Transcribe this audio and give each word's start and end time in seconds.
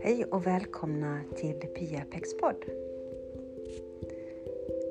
Hej 0.00 0.24
och 0.30 0.46
välkomna 0.46 1.20
till 1.36 1.60
Pia 1.60 2.04
Pex 2.10 2.36
podd. 2.36 2.64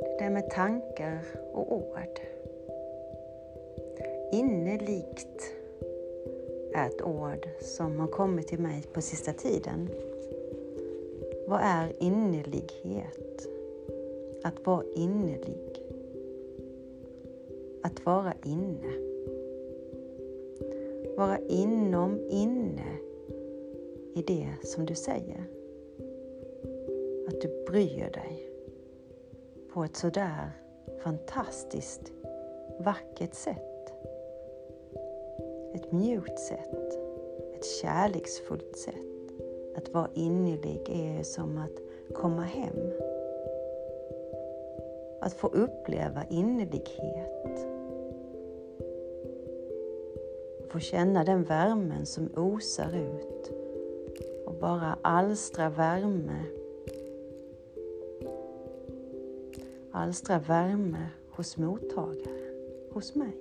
Det 0.01 0.17
där 0.19 0.29
med 0.29 0.49
tankar 0.49 1.19
och 1.53 1.75
ord. 1.75 2.19
Innerligt 4.31 5.55
är 6.73 6.87
ett 6.87 7.01
ord 7.01 7.49
som 7.61 7.99
har 7.99 8.07
kommit 8.07 8.47
till 8.47 8.59
mig 8.59 8.83
på 8.93 9.01
sista 9.01 9.33
tiden. 9.33 9.89
Vad 11.47 11.59
är 11.63 11.93
innerlighet? 11.99 13.47
Att 14.43 14.65
vara 14.65 14.83
innerlig. 14.95 15.86
Att 17.83 18.05
vara 18.05 18.33
inne. 18.45 18.93
Vara 21.17 21.39
inom 21.39 22.19
inne 22.29 22.97
i 24.15 24.21
det 24.27 24.47
som 24.63 24.85
du 24.85 24.95
säger. 24.95 25.43
Att 27.27 27.41
du 27.41 27.65
bryr 27.67 28.11
dig 28.13 28.49
på 29.73 29.83
ett 29.83 29.95
sådär 29.95 30.51
fantastiskt 31.03 32.13
vackert 32.79 33.33
sätt. 33.33 33.93
Ett 35.73 35.91
mjukt 35.91 36.39
sätt. 36.39 36.99
Ett 37.55 37.65
kärleksfullt 37.65 38.77
sätt. 38.77 38.95
Att 39.75 39.93
vara 39.93 40.09
innerlig 40.13 40.89
är 40.89 41.23
som 41.23 41.57
att 41.57 42.13
komma 42.13 42.43
hem. 42.43 42.91
Att 45.27 45.33
få 45.33 45.47
uppleva 45.47 46.23
innerlighet. 46.29 47.67
Få 50.69 50.79
känna 50.79 51.23
den 51.23 51.43
värmen 51.43 52.05
som 52.05 52.29
osar 52.35 52.95
ut 52.95 53.51
och 54.45 54.53
bara 54.53 54.97
alstra 55.01 55.69
värme. 55.69 56.43
Alstra 59.91 60.39
värme 60.39 61.09
hos 61.29 61.57
mottagaren, 61.57 62.53
hos 62.91 63.15
mig. 63.15 63.37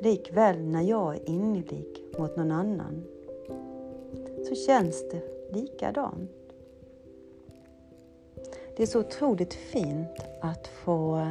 Likväl 0.00 0.60
när 0.60 0.82
jag 0.82 1.14
är 1.16 1.28
innerlig 1.28 2.04
mot 2.18 2.36
någon 2.36 2.50
annan 2.50 3.04
så 4.48 4.54
känns 4.54 5.08
det 5.10 5.22
likadant. 5.52 6.37
Det 8.78 8.84
är 8.84 8.86
så 8.86 9.00
otroligt 9.00 9.54
fint 9.54 10.20
att 10.40 10.66
få 10.66 11.26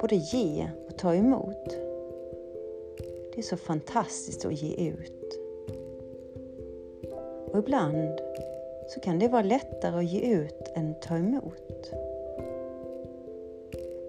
både 0.00 0.16
ge 0.16 0.68
och 0.88 0.98
ta 0.98 1.14
emot. 1.14 1.68
Det 3.32 3.38
är 3.38 3.42
så 3.42 3.56
fantastiskt 3.56 4.44
att 4.44 4.62
ge 4.62 4.88
ut. 4.88 5.38
Och 7.52 7.58
ibland 7.58 8.20
så 8.88 9.00
kan 9.00 9.18
det 9.18 9.28
vara 9.28 9.42
lättare 9.42 9.98
att 9.98 10.12
ge 10.12 10.20
ut 10.20 10.72
än 10.74 10.90
att 10.90 11.02
ta 11.02 11.16
emot. 11.16 11.90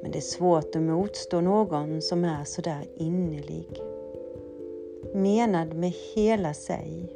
Men 0.02 0.12
det 0.12 0.20
är 0.20 0.22
svårt 0.22 0.76
att 0.76 0.82
motstå 0.82 1.42
någon 1.42 2.02
som 2.02 2.26
är 2.26 2.44
sådär 2.44 2.86
innerlig. 2.96 3.82
Menad 5.14 5.74
med 5.74 5.94
hela 6.16 6.54
sig. 6.54 7.16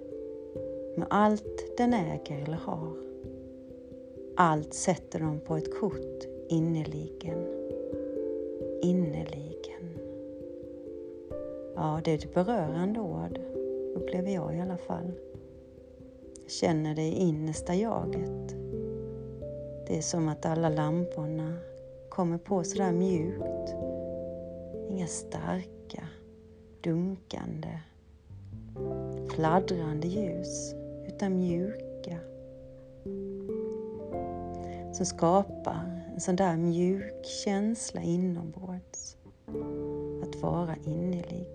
Med 0.95 1.07
allt 1.09 1.77
den 1.77 1.93
äger 1.93 2.43
eller 2.43 2.57
har. 2.57 3.07
Allt 4.39 4.73
sätter 4.73 5.19
de 5.19 5.39
på 5.39 5.57
ett 5.57 5.79
kort 5.79 6.23
innerligen. 6.49 7.47
Innerligen. 8.81 9.99
Ja, 11.75 12.01
det 12.03 12.11
är 12.11 12.15
ett 12.15 12.33
berörande 12.33 12.99
ord, 12.99 13.39
upplever 13.95 14.31
jag 14.31 14.55
i 14.55 14.59
alla 14.59 14.77
fall. 14.77 15.11
Jag 16.41 16.51
känner 16.51 16.95
det 16.95 17.01
i 17.01 17.15
innersta 17.15 17.75
jaget. 17.75 18.55
Det 19.87 19.97
är 19.97 20.01
som 20.01 20.27
att 20.27 20.45
alla 20.45 20.69
lamporna 20.69 21.57
kommer 22.09 22.37
på 22.37 22.63
sådär 22.63 22.91
mjukt. 22.91 23.75
Inga 24.89 25.07
starka, 25.07 26.07
dunkande, 26.81 27.79
fladdrande 29.29 30.07
ljus, 30.07 30.75
utan 31.07 31.39
mjuka. 31.39 32.17
Som 34.97 35.05
skapar 35.05 36.03
en 36.13 36.21
sån 36.21 36.35
där 36.35 36.57
mjuk 36.57 37.25
känsla 37.25 38.01
inombords. 38.01 39.17
Att 40.23 40.41
vara 40.41 40.75
innerlig. 40.85 41.47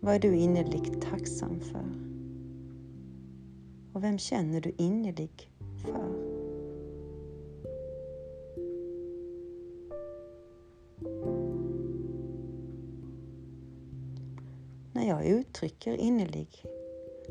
Vad 0.00 0.14
är 0.14 0.18
du 0.18 0.36
innerligt 0.36 1.02
tacksam 1.02 1.60
för? 1.60 1.84
Och 3.92 4.04
vem 4.04 4.18
känner 4.18 4.60
du 4.60 4.72
innerlig 4.76 5.50
för? 5.82 6.28
När 14.92 15.08
jag 15.08 15.26
uttrycker 15.26 15.94
innerlig 15.96 16.64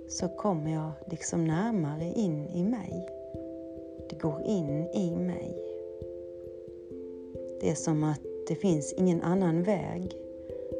så 0.09 0.27
kommer 0.27 0.73
jag 0.73 0.91
liksom 1.11 1.45
närmare 1.45 2.05
in 2.05 2.47
i 2.47 2.63
mig. 2.63 3.16
Det 4.09 4.21
går 4.21 4.41
in 4.45 4.87
i 4.93 5.15
mig. 5.15 5.63
Det 7.61 7.69
är 7.69 7.75
som 7.75 8.03
att 8.03 8.21
det 8.47 8.55
finns 8.55 8.93
ingen 8.93 9.21
annan 9.21 9.63
väg 9.63 10.17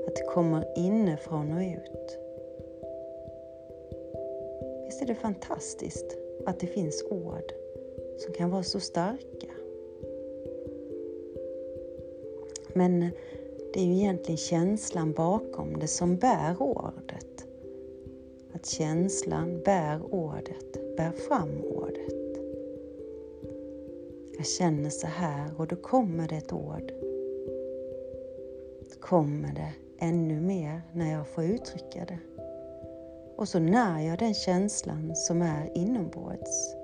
att 0.07 0.15
det 0.15 0.23
kommer 0.33 0.77
inifrån 0.77 1.51
och 1.51 1.61
ut. 1.61 2.17
Visst 4.85 5.01
är 5.01 5.05
det 5.05 5.15
fantastiskt 5.15 6.17
att 6.45 6.59
det 6.59 6.67
finns 6.67 7.05
ord 7.09 7.51
som 8.17 8.33
kan 8.33 8.49
vara 8.49 8.63
så 8.63 8.79
starka? 8.79 9.47
Men 12.73 13.09
det 13.73 13.79
är 13.79 13.85
ju 13.85 13.94
egentligen 13.94 14.38
känslan 14.38 15.13
bakom 15.13 15.79
det 15.79 15.88
som 15.88 16.17
bär 16.17 16.61
ordet. 16.61 17.45
Att 18.53 18.65
känslan 18.65 19.61
bär 19.65 20.01
ordet, 20.13 20.97
bär 20.97 21.11
fram 21.11 21.61
ordet. 21.63 21.76
Jag 24.38 24.46
känner 24.46 24.90
så 24.90 25.08
här 25.08 25.52
och 25.58 25.68
då 25.68 25.75
kommer 25.75 26.28
det 26.28 26.36
ett 26.36 26.53
ord. 26.53 26.92
Då 28.90 29.00
kommer 29.00 29.53
det 29.53 29.74
ännu 30.00 30.42
mer 30.42 30.81
när 30.94 31.12
jag 31.12 31.28
får 31.28 31.44
uttrycka 31.44 32.06
det. 32.06 32.20
Och 33.36 33.50
så 33.50 33.59
när 33.59 34.08
jag 34.08 34.20
den 34.20 34.34
känslan 34.34 35.16
som 35.16 35.42
är 35.42 35.72
inombords. 35.74 36.75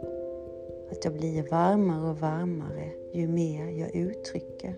Att 0.91 1.06
jag 1.06 1.14
blir 1.14 1.50
varmare 1.52 2.09
och 2.09 2.19
varmare 2.19 2.91
ju 3.14 3.28
mer 3.28 3.68
jag 3.68 3.96
uttrycker. 3.96 4.75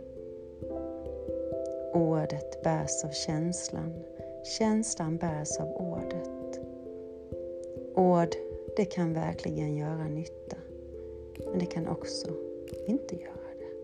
Ordet 1.94 2.64
bärs 2.64 3.04
av 3.04 3.10
känslan. 3.10 3.94
Känslan 4.60 5.18
bärs 5.18 5.60
av 5.60 5.68
ordet. 5.68 6.60
Ord, 7.96 8.36
det 8.78 8.86
kan 8.86 9.14
verkligen 9.14 9.76
göra 9.76 10.08
nytta. 10.08 10.58
Men 11.50 11.60
det 11.60 11.66
kan 11.66 11.88
också 11.88 12.45
inte 12.88 13.16
göra 13.16 13.36
det. 13.60 13.76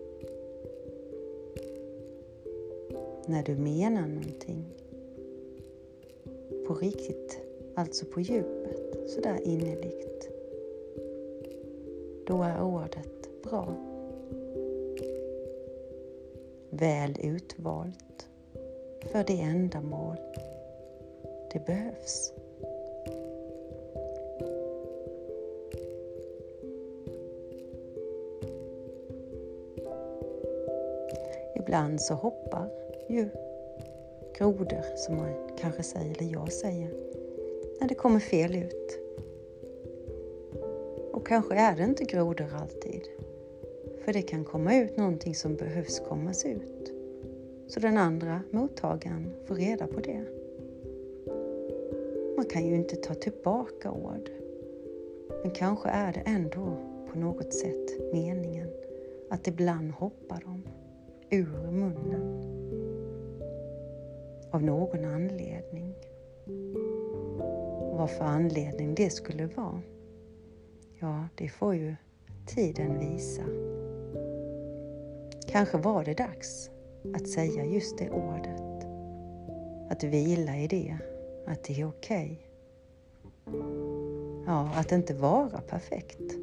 när 3.26 3.42
du 3.42 3.56
menar 3.56 4.08
någonting 4.08 4.64
på 6.66 6.74
riktigt, 6.74 7.40
alltså 7.74 8.06
på 8.06 8.20
djupet, 8.20 9.10
sådär 9.10 9.38
innerligt. 9.44 10.28
Då 12.26 12.42
är 12.42 12.62
ordet 12.62 13.42
bra. 13.42 13.74
Väl 16.70 17.16
utvalt 17.22 18.28
för 19.12 19.24
det 19.24 19.40
ändamål 19.40 20.16
det 21.52 21.66
behövs. 21.66 22.32
Ibland 31.72 32.00
så 32.00 32.14
hoppar 32.14 32.68
ju 33.08 33.28
grodor 34.38 34.96
som 34.96 35.16
man 35.16 35.34
kanske 35.58 35.82
säger, 35.82 36.16
eller 36.20 36.32
jag 36.32 36.52
säger, 36.52 36.90
när 37.80 37.88
det 37.88 37.94
kommer 37.94 38.20
fel 38.20 38.56
ut. 38.56 38.98
Och 41.12 41.26
kanske 41.26 41.54
är 41.54 41.76
det 41.76 41.84
inte 41.84 42.04
grodor 42.04 42.54
alltid. 42.54 43.02
För 44.04 44.12
det 44.12 44.22
kan 44.22 44.44
komma 44.44 44.76
ut 44.76 44.96
någonting 44.96 45.34
som 45.34 45.56
behövs 45.56 46.00
kommas 46.08 46.44
ut. 46.44 46.92
Så 47.68 47.80
den 47.80 47.98
andra 47.98 48.42
mottagaren 48.50 49.32
får 49.46 49.54
reda 49.54 49.86
på 49.86 50.00
det. 50.00 50.24
Man 52.36 52.46
kan 52.46 52.66
ju 52.66 52.74
inte 52.74 52.96
ta 52.96 53.14
tillbaka 53.14 53.90
ord. 53.90 54.30
Men 55.42 55.50
kanske 55.50 55.88
är 55.88 56.12
det 56.12 56.22
ändå 56.26 56.76
på 57.12 57.18
något 57.18 57.54
sätt 57.54 58.12
meningen 58.12 58.68
att 59.30 59.46
ibland 59.48 59.92
hoppar 59.92 60.42
de 60.44 60.62
ur 61.32 61.70
munnen. 61.70 62.42
Av 64.50 64.62
någon 64.62 65.04
anledning. 65.04 65.94
Vad 67.96 68.10
för 68.10 68.24
anledning 68.24 68.94
det 68.94 69.10
skulle 69.10 69.46
vara, 69.46 69.82
ja, 71.00 71.28
det 71.34 71.48
får 71.48 71.74
ju 71.74 71.96
tiden 72.46 72.98
visa. 72.98 73.42
Kanske 75.48 75.78
var 75.78 76.04
det 76.04 76.14
dags 76.14 76.70
att 77.14 77.28
säga 77.28 77.64
just 77.64 77.98
det 77.98 78.10
ordet. 78.10 78.86
Att 79.90 80.04
vila 80.04 80.56
i 80.56 80.66
det, 80.66 80.98
att 81.46 81.64
det 81.64 81.80
är 81.80 81.88
okej. 81.88 82.48
Okay. 83.46 83.60
Ja, 84.46 84.70
att 84.74 84.92
inte 84.92 85.14
vara 85.14 85.60
perfekt. 85.60 86.41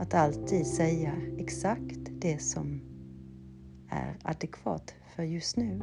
Att 0.00 0.14
alltid 0.14 0.66
säga 0.66 1.12
exakt 1.38 1.98
det 2.10 2.38
som 2.38 2.80
är 3.90 4.18
adekvat 4.22 4.94
för 5.16 5.22
just 5.22 5.56
nu. 5.56 5.80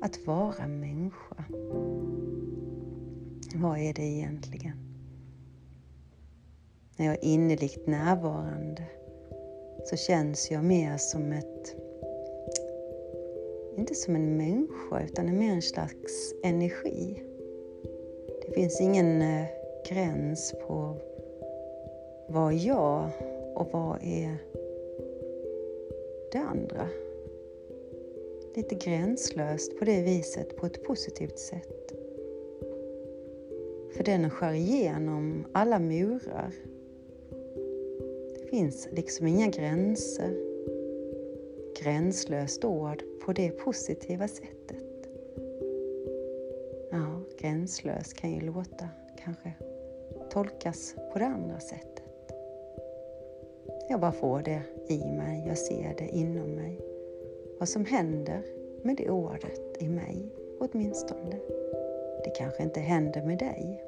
Att 0.00 0.26
vara 0.26 0.68
människa. 0.68 1.44
Vad 3.54 3.78
är 3.78 3.94
det 3.94 4.02
egentligen? 4.02 4.76
När 6.96 7.06
jag 7.06 7.14
är 7.14 7.24
innerligt 7.24 7.86
närvarande 7.86 8.86
så 9.84 9.96
känns 9.96 10.50
jag 10.50 10.64
mer 10.64 10.96
som 10.96 11.32
ett, 11.32 11.76
inte 13.76 13.94
som 13.94 14.16
en 14.16 14.36
människa 14.36 15.04
utan 15.04 15.38
mer 15.38 15.52
en 15.52 15.62
slags 15.62 16.34
energi. 16.44 17.22
Det 18.46 18.54
finns 18.54 18.80
ingen 18.80 19.22
eh, 19.22 19.61
gräns 19.88 20.54
på 20.66 20.96
vad 22.28 22.52
är 22.52 22.66
jag 22.66 23.10
och 23.54 23.68
vad 23.72 24.02
är 24.02 24.36
det 26.32 26.38
andra. 26.38 26.88
Lite 28.54 28.74
gränslöst 28.74 29.78
på 29.78 29.84
det 29.84 30.02
viset, 30.02 30.56
på 30.56 30.66
ett 30.66 30.84
positivt 30.84 31.38
sätt. 31.38 31.92
För 33.96 34.04
den 34.04 34.30
skär 34.30 34.52
igenom 34.52 35.44
alla 35.52 35.78
murar. 35.78 36.52
Det 38.34 38.46
finns 38.50 38.88
liksom 38.92 39.26
inga 39.26 39.46
gränser. 39.46 40.36
Gränslöst 41.82 42.64
ord 42.64 43.02
på 43.24 43.32
det 43.32 43.50
positiva 43.50 44.28
sättet. 44.28 45.08
Ja, 46.90 47.20
gränslös 47.38 48.12
kan 48.12 48.32
ju 48.32 48.40
låta 48.40 48.88
kanske 49.24 49.52
tolkas 50.30 50.94
på 51.12 51.18
det 51.18 51.24
andra 51.24 51.60
sättet. 51.60 52.02
Jag 53.88 54.00
bara 54.00 54.12
får 54.12 54.42
det 54.42 54.62
i 54.88 54.98
mig, 54.98 55.44
jag 55.46 55.58
ser 55.58 55.94
det 55.98 56.08
inom 56.08 56.50
mig. 56.50 56.80
Vad 57.58 57.68
som 57.68 57.84
händer 57.84 58.42
med 58.82 58.96
det 58.96 59.10
ordet 59.10 59.82
i 59.82 59.88
mig, 59.88 60.28
åtminstone. 60.60 61.36
Det 62.24 62.30
kanske 62.36 62.62
inte 62.62 62.80
händer 62.80 63.22
med 63.22 63.38
dig. 63.38 63.84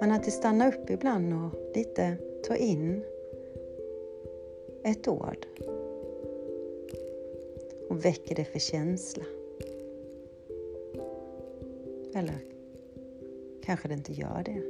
Men 0.00 0.12
att 0.12 0.24
det 0.24 0.30
stannar 0.30 0.68
upp 0.68 0.90
ibland 0.90 1.32
och 1.32 1.76
lite 1.76 2.16
ta 2.44 2.56
in 2.56 3.04
ett 4.84 5.08
ord 5.08 5.46
och 7.88 8.04
väcker 8.04 8.34
det 8.34 8.44
för 8.44 8.58
känsla. 8.58 9.24
Eller 12.14 12.51
kanske 13.64 13.88
det 13.88 13.94
inte 13.94 14.12
gör 14.12 14.42
det. 14.44 14.62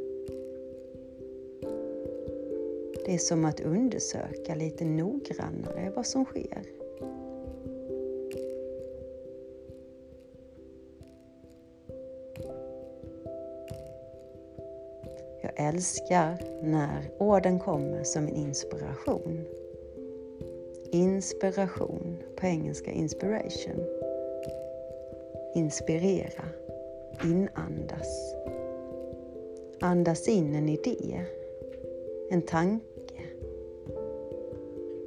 Det 3.05 3.15
är 3.15 3.19
som 3.19 3.45
att 3.45 3.61
undersöka 3.61 4.55
lite 4.55 4.85
noggrannare 4.85 5.93
vad 5.97 6.07
som 6.07 6.25
sker. 6.25 6.63
Jag 15.43 15.53
älskar 15.69 16.39
när 16.63 17.11
orden 17.19 17.59
kommer 17.59 18.05
som 18.05 18.27
en 18.27 18.35
inspiration. 18.35 19.45
Inspiration, 20.93 22.17
på 22.37 22.47
engelska 22.47 22.91
inspiration. 22.91 23.87
Inspirera, 25.55 26.45
inandas. 27.25 28.35
Andas 29.83 30.29
in 30.29 30.55
en 30.55 30.69
idé, 30.69 31.25
en 32.31 32.43
tanke 32.43 32.87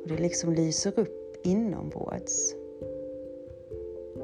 och 0.04 0.08
det 0.08 0.18
liksom 0.18 0.54
lyser 0.54 1.00
upp 1.00 1.46
inombords. 1.46 2.56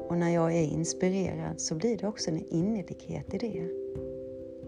Och 0.08 0.16
när 0.16 0.34
jag 0.34 0.52
är 0.56 0.62
inspirerad 0.62 1.60
så 1.60 1.74
blir 1.74 1.98
det 1.98 2.08
också 2.08 2.30
en 2.30 2.44
innerlighet 2.48 3.34
i 3.34 3.38
det. 3.38 3.68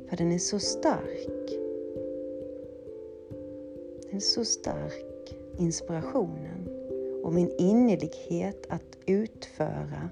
För 0.09 0.17
den 0.17 0.33
är 0.33 0.39
så 0.39 0.59
stark. 0.59 1.51
Den 4.03 4.17
är 4.17 4.21
så 4.21 4.45
stark, 4.45 5.37
inspirationen. 5.59 6.69
Och 7.23 7.33
min 7.33 7.51
innerlighet 7.59 8.67
att 8.69 8.99
utföra 9.07 10.11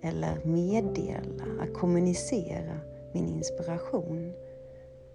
eller 0.00 0.44
meddela, 0.44 1.44
att 1.60 1.74
kommunicera 1.74 2.80
min 3.12 3.28
inspiration 3.28 4.32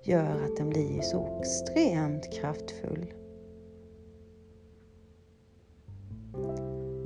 gör 0.08 0.44
att 0.44 0.58
den 0.58 0.70
blir 0.70 1.02
så 1.02 1.40
extremt 1.42 2.34
kraftfull. 2.34 3.14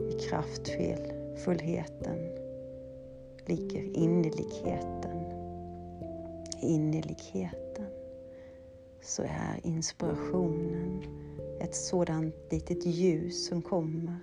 I 0.09 0.13
kraftfullheten 0.29 2.17
ligger 3.45 3.97
innerligheten. 3.97 5.17
I 6.61 6.67
innerligheten 6.67 7.87
så 9.01 9.23
är 9.23 9.59
inspirationen 9.63 11.03
ett 11.59 11.75
sådant 11.75 12.35
litet 12.51 12.85
ljus 12.85 13.47
som 13.47 13.61
kommer. 13.61 14.19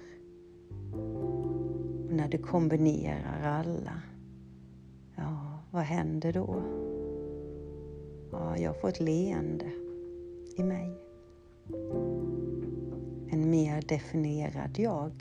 Och 2.07 2.13
när 2.13 2.29
du 2.29 2.39
kombinerar 2.39 3.43
alla, 3.43 4.03
ja, 5.17 5.59
vad 5.71 5.83
händer 5.83 6.33
då? 6.33 6.88
Ja, 8.33 8.59
jag 8.59 8.81
får 8.81 8.89
ett 8.89 9.01
leende 9.01 9.71
i 10.57 10.63
mig. 10.63 10.91
En 13.31 13.51
mer 13.51 13.83
definierad 13.89 14.79
jag. 14.79 15.13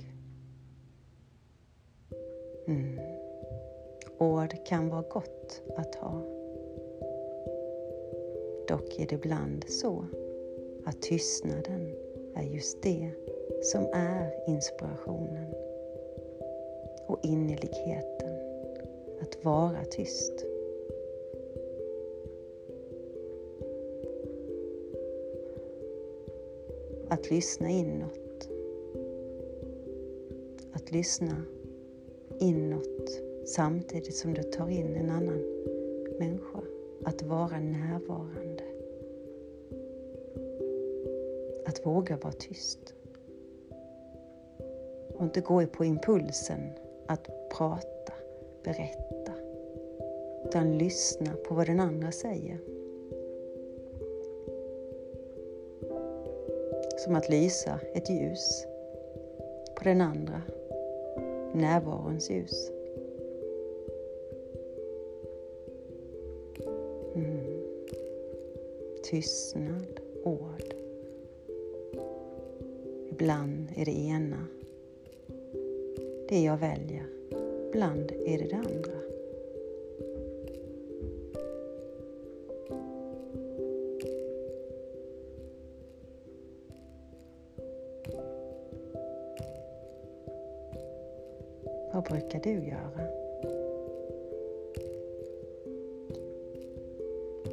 Mm. 2.67 3.00
Ord 4.17 4.65
kan 4.65 4.89
vara 4.89 5.01
gott 5.01 5.62
att 5.77 5.96
ha. 5.96 6.22
Dock 8.67 9.00
är 9.00 9.08
det 9.08 9.15
ibland 9.15 9.65
så 9.67 10.05
att 10.86 11.01
tystnaden 11.01 11.96
är 12.36 12.43
just 12.43 12.84
det 12.84 13.12
som 13.62 13.88
är 13.93 14.50
inspirationen 14.50 15.53
och 17.08 17.20
innerligheten, 17.24 18.39
att 19.22 19.46
vara 19.46 19.84
tyst. 19.86 20.47
Att 27.09 27.31
lyssna 27.31 27.69
inåt. 27.69 28.49
Att 30.73 30.91
lyssna 30.91 31.43
inåt 32.39 33.21
samtidigt 33.45 34.15
som 34.15 34.33
du 34.33 34.43
tar 34.43 34.69
in 34.69 34.95
en 34.95 35.09
annan 35.09 35.41
människa. 36.19 36.61
Att 37.03 37.21
vara 37.21 37.59
närvarande. 37.59 38.63
Att 41.65 41.85
våga 41.85 42.17
vara 42.17 42.33
tyst. 42.33 42.93
Och 45.13 45.23
inte 45.23 45.41
gå 45.41 45.65
på 45.65 45.85
impulsen 45.85 46.59
att 47.05 47.49
prata, 47.57 48.13
berätta. 48.63 49.33
Utan 50.45 50.77
lyssna 50.77 51.33
på 51.47 51.55
vad 51.55 51.67
den 51.67 51.79
andra 51.79 52.11
säger. 52.11 52.76
Som 57.07 57.15
att 57.15 57.29
lysa 57.29 57.79
ett 57.93 58.09
ljus 58.09 58.65
på 59.75 59.83
den 59.83 60.01
andra, 60.01 60.41
närvarons 61.53 62.29
ljus. 62.29 62.71
Mm. 67.15 67.63
Tystnad, 69.03 69.99
ord. 70.23 70.73
Ibland 73.09 73.67
är 73.75 73.85
det 73.85 73.99
ena 73.99 74.47
det 76.29 76.43
jag 76.43 76.57
väljer, 76.57 77.05
ibland 77.69 78.11
är 78.11 78.37
det 78.37 78.47
det 78.47 78.55
andra. 78.55 79.16
Du 92.44 92.50
göra? 92.50 93.08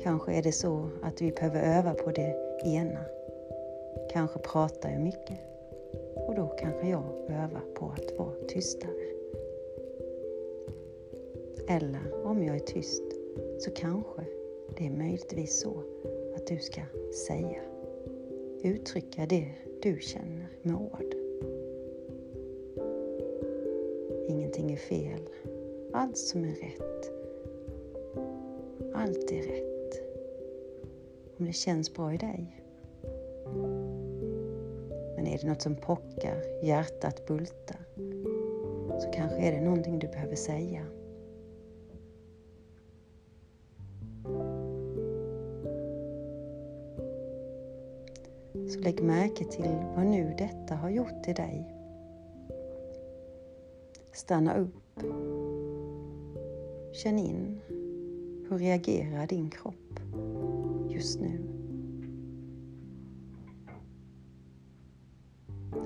Kanske 0.03 0.33
är 0.33 0.43
det 0.43 0.53
så 0.53 0.89
att 1.03 1.23
vi 1.23 1.33
behöver 1.33 1.79
öva 1.79 1.95
på 1.95 2.11
det 2.11 2.61
ena. 2.65 3.05
Kanske 4.11 4.39
pratar 4.39 4.91
jag 4.91 5.01
mycket 5.01 5.39
och 6.15 6.35
då 6.35 6.47
kanske 6.47 6.89
jag 6.89 7.05
övar 7.29 7.63
på 7.75 7.87
att 7.87 8.19
vara 8.19 8.47
tystare. 8.49 8.91
Eller 11.69 12.27
om 12.27 12.45
jag 12.45 12.57
är 12.57 12.61
tyst 12.61 13.03
så 13.59 13.71
kanske 13.71 14.25
det 14.77 14.87
är 14.87 14.91
möjligtvis 14.91 15.61
så 15.61 15.83
att 16.37 16.47
du 16.47 16.59
ska 16.59 16.81
säga, 17.27 17.63
uttrycka 18.63 19.27
det 19.27 19.51
du 19.83 19.99
känner 20.01 20.49
med 20.63 20.75
ord. 20.75 21.24
Ingenting 24.29 24.73
är 24.73 24.77
fel. 24.77 25.21
Allt 25.93 26.19
som 26.19 26.45
är 26.45 26.55
rätt. 26.55 27.11
Allt 28.95 29.33
är 29.33 29.43
rätt. 29.43 30.03
Om 31.39 31.47
det 31.47 31.53
känns 31.53 31.95
bra 31.95 32.15
i 32.15 32.17
dig. 32.17 32.61
Men 35.17 35.27
är 35.27 35.39
det 35.39 35.49
något 35.49 35.63
som 35.63 35.75
pockar, 35.75 36.65
hjärtat 36.65 37.27
bultar, 37.27 37.81
så 39.01 39.11
kanske 39.13 39.37
är 39.37 39.53
det 39.53 39.61
någonting 39.61 39.99
du 39.99 40.07
behöver 40.07 40.37
säga. 40.37 40.87
Så 48.69 48.81
lägg 48.81 49.03
märke 49.03 49.45
till 49.45 49.85
vad 49.97 50.07
nu 50.07 50.35
detta 50.39 50.75
har 50.75 50.91
gjort 50.91 51.29
i 51.29 51.33
dig. 51.33 51.74
Stanna 54.15 54.57
upp. 54.57 55.01
Känn 56.93 57.19
in. 57.19 57.61
Hur 58.49 58.59
reagerar 58.59 59.27
din 59.27 59.51
kropp 59.51 60.01
just 60.89 61.21
nu? 61.21 61.39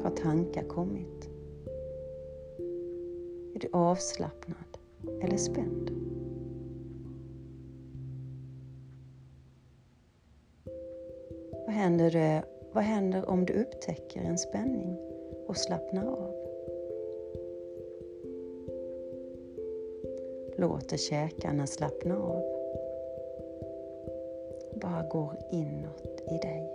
Har 0.02 0.10
tankar 0.10 0.68
kommit? 0.68 1.28
Är 3.54 3.58
du 3.60 3.68
avslappnad 3.72 4.78
eller 5.22 5.36
spänd? 5.36 5.90
Vad 11.66 11.74
händer, 11.74 12.16
eh, 12.16 12.42
vad 12.72 12.84
händer 12.84 13.28
om 13.30 13.44
du 13.46 13.52
upptäcker 13.52 14.20
en 14.20 14.38
spänning 14.38 14.96
och 15.46 15.56
slappnar 15.56 16.06
av? 16.06 16.47
Låter 20.60 20.96
käkarna 20.96 21.66
slappna 21.66 22.16
av. 22.16 22.42
Bara 24.74 25.08
går 25.08 25.32
inåt 25.52 26.20
i 26.26 26.38
dig. 26.38 26.72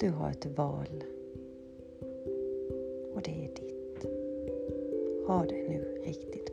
Du 0.00 0.10
har 0.10 0.30
ett 0.30 0.46
val 0.46 1.04
och 3.14 3.22
det 3.22 3.30
är 3.30 3.50
ditt. 3.54 4.06
Ha 5.26 5.44
det 5.48 5.68
nu 5.68 6.02
riktigt. 6.04 6.43